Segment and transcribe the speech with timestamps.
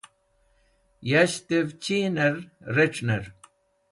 [1.09, 2.35] Yashtev Cheener
[2.75, 3.23] Rec̃hner